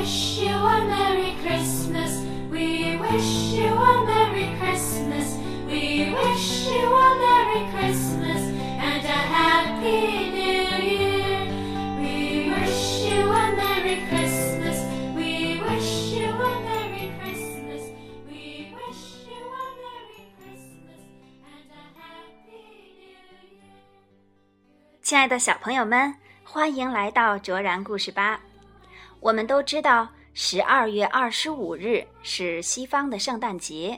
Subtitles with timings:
[0.00, 2.22] wish you a Merry Christmas.
[2.50, 5.36] We wish you a Merry Christmas.
[5.66, 8.42] We wish you a Merry Christmas
[8.78, 11.46] and a Happy New Year.
[11.98, 14.78] We wish you a Merry Christmas.
[15.14, 17.82] We wish you a Merry Christmas.
[18.28, 21.00] We wish you a Merry Christmas
[21.44, 22.62] and a Happy
[22.98, 23.76] New Year.
[25.02, 28.40] 亲爱的小朋友们，欢迎来到卓然故事吧。
[29.21, 33.97] 我们都知道，十二月二十五日是西方的圣诞节。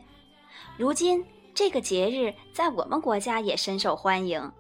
[0.78, 4.52] 如今，这个节日在我们国家也深受欢迎。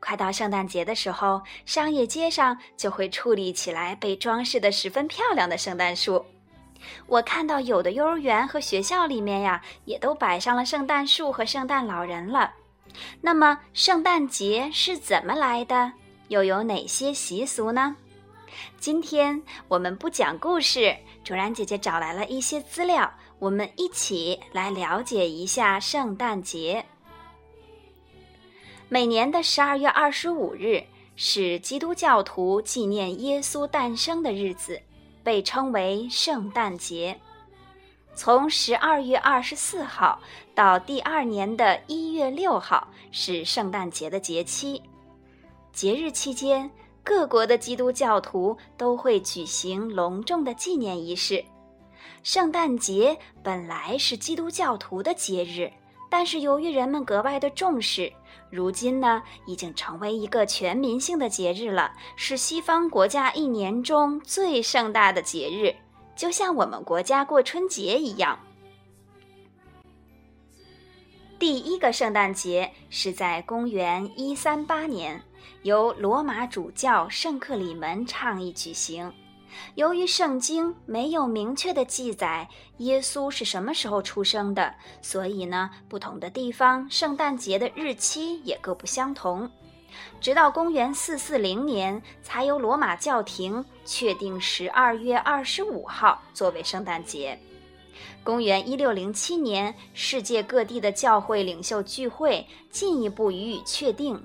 [0.00, 6.24] 快到圣诞节的时候，商业街上就会矗立起来被装饰得十分漂亮的圣诞树。
[7.06, 12.50] 我看到有的幼儿园和学校里面呀，也都摆上了圣诞树和圣诞老人了。
[13.20, 15.92] 那么，圣诞节是怎么来的？
[16.28, 17.94] 又有哪些习俗呢？
[18.78, 26.84] 今天我们不讲故事，卓然姐姐找来了一些资料，我们一起来了解一下圣诞节。
[28.88, 30.82] 每年的十二月二十五日
[31.14, 34.80] 是基督教徒纪念耶稣诞生的日子，
[35.22, 37.18] 被称为圣诞节。
[38.14, 40.20] 从十二月二十四号
[40.54, 44.82] 到第二年的一月六号是圣诞节的节期。
[45.72, 46.68] 节日期间，
[47.08, 51.42] 各国的基督教徒都会举行隆重的纪念仪式。
[52.22, 55.72] 圣诞节本来是基督教徒的节日，
[56.10, 58.12] 但是由于人们格外的重视，
[58.50, 65.74] 如今呢已经成为一个全民性的节日了，是西方国家一年中最盛大的节日，
[66.14, 68.38] 就像我们国家过春节一样。
[71.38, 75.22] 第一个圣诞节是在公元一三八年，
[75.62, 79.12] 由罗马主教圣克里门倡议举行。
[79.74, 82.46] 由于圣经没有明确的记载
[82.78, 89.50] 耶稣是什么时候出生的，所以呢，不同的地方圣诞节的日期也各不相同。
[90.20, 97.36] 直到公元四四零年，才由罗马教廷确定十二月二十五号作为圣诞节。
[98.22, 104.22] 公元一六零七年，世界各地的教会领袖聚会，进一步予以确定。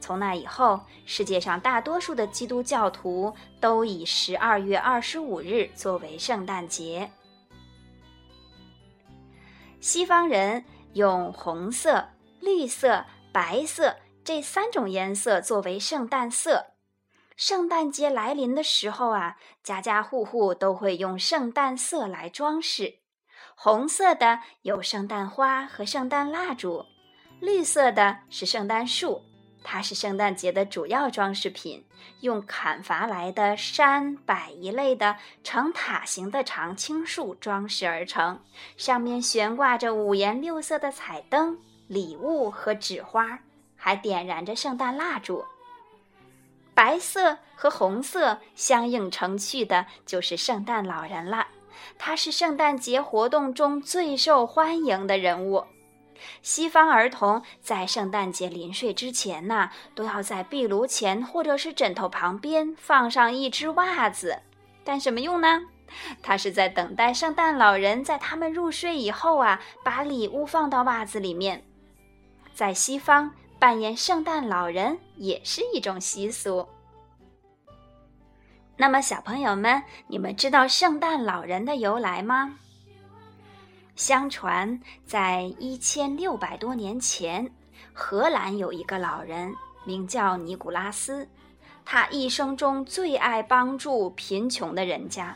[0.00, 7.10] 从那以后，世界上大多数的基督教徒都以十二月二十五日作为圣诞节。
[9.80, 10.64] 西方人
[10.94, 12.08] 用红色、
[12.40, 16.66] 绿色、白色这三种颜色作为圣诞色。
[17.36, 23.00] 圣诞节来临的时候啊，家家户户都会用圣诞色来装饰。
[23.54, 26.84] 红色的有圣诞花和圣诞蜡烛，
[27.40, 29.22] 绿色的是圣诞树，
[29.68, 31.84] 它是圣诞节的主要装饰品，
[32.20, 38.40] 用砍伐来的杉柏一类的呈塔形的常青树装饰而成，
[38.76, 43.40] 上面悬挂着五颜六色的彩灯、礼物和纸花，
[43.74, 45.44] 还点燃着圣诞蜡烛。
[46.72, 51.48] 白色和红色相映成趣的，就是圣诞老人了。
[51.98, 55.64] 他是圣诞节活动中最受欢迎的人物。
[56.42, 64.40] 西方儿童在圣诞节临睡之前呢，都要在壁炉前或者是枕头旁边放上一只袜子，
[64.84, 65.62] 干什么用呢？
[66.22, 71.62] 他是在等待圣诞老人在他们入睡以后啊，把礼物放到袜子里面。
[72.54, 76.66] 在西方，扮演圣诞老人也是一种习俗。
[78.76, 82.58] 那么，小朋友们，你们知道圣诞老人的由来吗？
[83.96, 87.50] 相传，在一千六百多年前，
[87.94, 91.26] 荷兰有一个老人，名叫尼古拉斯，
[91.82, 95.34] 他一生中最爱帮助贫穷的人家。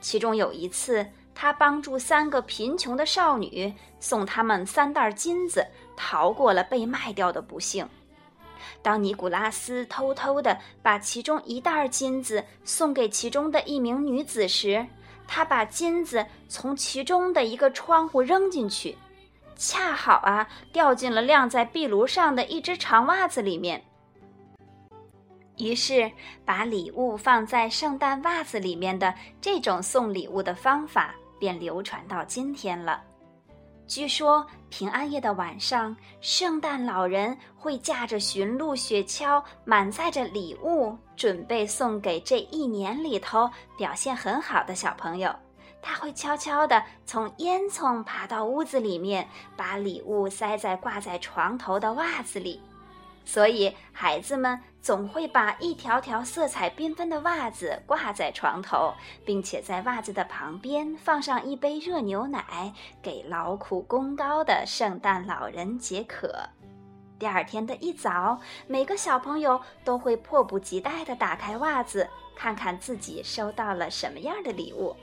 [0.00, 1.04] 其中有一次，
[1.34, 7.88] 他帮助三个贫穷的少女，送他们三袋金子，逃过了被卖掉的不幸。
[8.80, 14.86] 当尼古拉斯偷偷地把其中一袋金子送给其中的一名女子时，
[15.34, 18.94] 他把金子从其中的一个窗户扔进去，
[19.56, 23.82] 恰好啊掉进了晾在壁炉上的一只长袜子里面。
[25.56, 26.12] 于是，
[26.44, 33.02] 把礼物放在圣诞袜子里面的这种送礼物的方法便流传到今天了。
[33.94, 45.30] 据说平安夜的晚上，圣诞老人会驾着驯鹿雪橇，满载着礼物，准备送给这一年里头表现很好的小朋友。
[45.82, 49.28] 他会悄悄地从烟囱爬到屋子里面，
[49.58, 52.58] 把礼物塞在挂在床头的袜子里。
[53.26, 58.92] 所以孩子们总会把一条条色彩缤纷的袜子挂在床头，
[59.24, 66.34] 并且在袜子的旁边放上一杯热牛奶，给劳苦功高的圣诞老人解渴。
[67.16, 74.96] 第二天的一早，每个小朋友都会迫不及待地打开袜子，看看自己收到了什么样的礼物。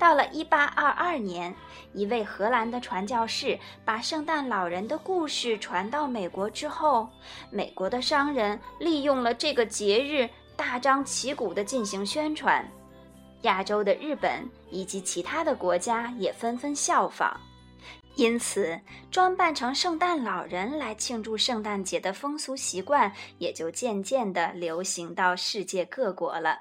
[0.00, 1.54] 到了1822年，
[1.92, 7.06] 一位荷兰的传教士把圣诞老人的故事传到美国之后，
[7.50, 10.26] 美国的商人利用了这个节日，
[10.56, 12.66] 大张旗鼓地进行宣传。
[13.42, 17.38] 亚洲的日本以及其他的国家也纷纷效仿，
[18.16, 18.80] 因此
[19.10, 26.60] 装扮成圣诞老人来庆祝圣诞节的风俗习惯也就渐渐地流行到世界各国了。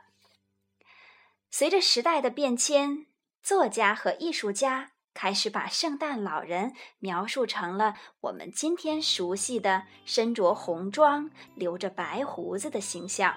[1.49, 3.05] 随着时代的变迁。
[3.41, 13.35] 作家和艺术家开始把圣诞老人描述成了我们今天熟悉的身着红装、留着白胡子的形象。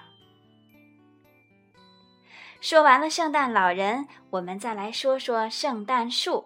[2.61, 6.45] 说完了圣诞老人，我们再来说说圣诞树。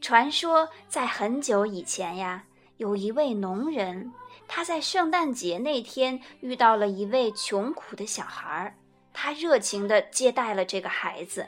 [0.00, 2.44] 传说在很久以前呀，
[2.78, 4.12] 有一位农人，
[4.48, 8.74] 他在圣诞节那天遇到了一位穷苦的小孩儿，
[9.12, 11.46] 他热情地接待了这个孩子。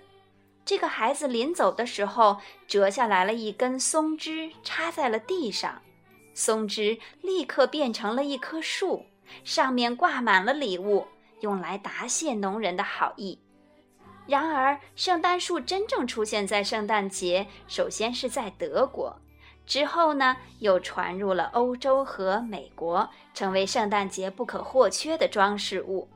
[0.67, 5.81] 这个孩子临走的时候，折下来了一根松枝，插在了地上，
[6.35, 9.07] 松枝立刻变成了一棵树，
[9.45, 11.07] 上面挂满了礼物，
[11.39, 13.39] 用来答谢农人的好意。
[14.27, 19.17] 然而，圣诞树真正出现在圣诞节，首先是在德国，
[19.67, 26.09] 之后呢，又传入了欧洲和美国，成为圣诞节不可或缺的装饰物。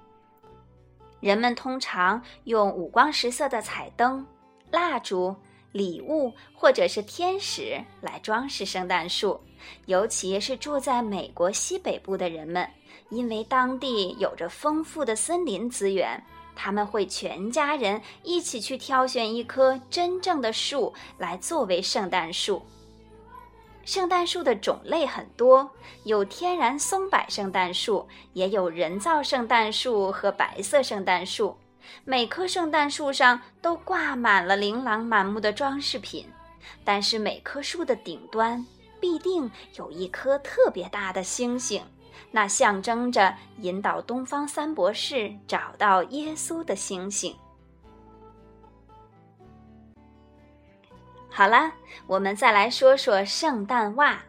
[1.21, 4.27] 人们通常用五光十色的彩灯。
[4.71, 5.35] 蜡烛、
[5.73, 9.41] 礼物或者是天使来装饰圣诞树，
[9.87, 12.69] 尤其是住在美国西北部的人们，
[13.09, 16.23] 因为当地有着丰富的森林资源，
[16.55, 22.63] 他们会全家人一起去挑选一棵真正的树来作为圣诞树。
[23.85, 25.69] 圣诞树的种类很多，
[26.05, 31.57] 有天然松柏圣诞树，也有人造圣诞树和白色圣诞树。
[32.05, 36.27] 每棵圣诞树上都挂满了琳琅满目的装饰品，
[36.85, 38.65] 但是每棵树的顶端
[39.01, 41.83] 必定有一颗特别大的星星，
[42.31, 47.35] 那象征着引导东方三博士找到耶稣的星星。
[51.29, 51.73] 好了，
[52.07, 54.21] 我们再来说说圣诞袜。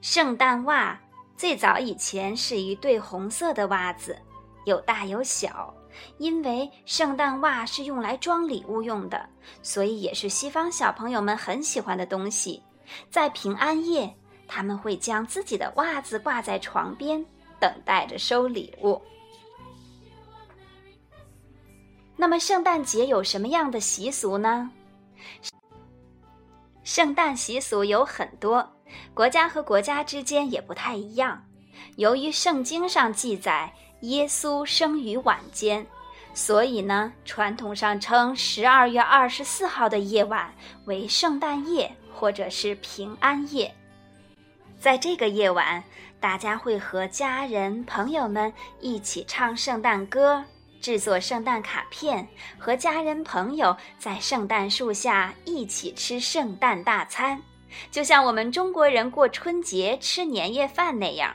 [0.00, 1.00] 圣诞袜
[1.36, 4.16] 最早以前是一对红色的袜子。
[4.64, 5.74] 有大有小，
[6.18, 9.26] 因为圣诞袜是用来装礼物用的，
[9.62, 12.62] 所以也是西方小朋友们很喜欢的东西。
[13.10, 14.14] 在平安夜，
[14.46, 17.24] 他们会将自己的袜子挂在床边，
[17.58, 19.00] 等待着收礼物。
[22.16, 24.70] 那么，圣诞节有什么样的习俗呢？
[26.82, 28.68] 圣诞习俗有很多，
[29.14, 31.42] 国家和国家之间也不太一样。
[31.96, 33.72] 由于圣经上记载。
[34.02, 35.84] 耶稣生于晚间，
[36.32, 43.74] 所以呢，传统上称十二月二十四号的夜晚为圣诞夜或者是平安夜。
[44.78, 45.82] 在这个夜晚，
[46.20, 50.44] 大家会和家人朋友们一起唱圣诞歌，
[50.80, 57.42] 制作圣诞卡片，和家人朋友在圣诞树下一起吃圣诞大餐，
[57.90, 61.34] 就像我们中国人过春节吃年夜饭那样。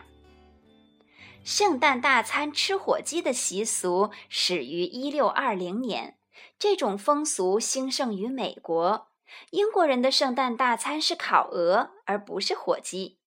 [1.43, 6.17] 圣诞大餐吃火鸡的习俗始于一六二零年，
[6.57, 9.07] 这种风俗兴盛于美国。
[9.51, 13.17] 英国人的圣诞大餐是烤鹅，而不是火鸡。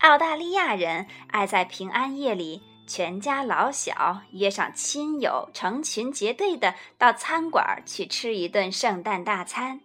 [0.00, 9.80] 澳大利亚人爱在平安夜里，全家老小约上亲友，成群结队的到餐馆去吃一顿圣诞大餐，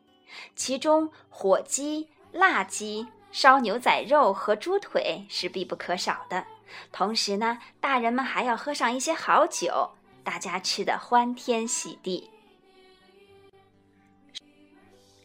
[0.56, 6.48] 其中火鸡、辣鸡、烧牛仔肉和猪腿是必不可少的。
[6.92, 9.92] 同时呢，大人们还要喝上一些好酒，
[10.24, 12.30] 大家吃得欢天喜地。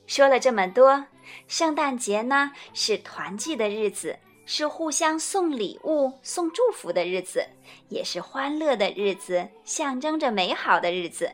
[0.07, 1.07] 说了这么多，
[1.47, 7.47] 圣诞节呢是团聚的日子，是互相送礼物、送祝福的日子，
[7.89, 11.33] 也是欢乐的日子，象征着美好的日子。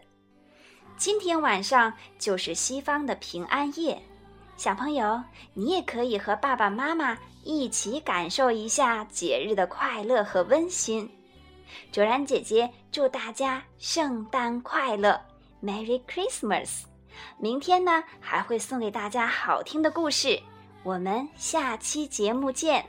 [0.99, 4.03] 今天晚上就是西方的平安夜，
[4.57, 5.23] 小朋友，
[5.55, 7.17] 你也可以和爸爸妈妈。
[7.49, 11.09] 一起感受一下节日的快乐和温馨。
[11.93, 15.21] 卓然姐姐祝大家圣诞快乐
[15.63, 16.81] ，Merry Christmas！
[17.39, 20.43] 明天呢还会送给大家好听的故事，
[20.83, 22.85] 我们下期节目见。